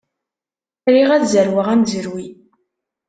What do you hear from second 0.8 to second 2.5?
Riɣ ad zerweɣ amezruy.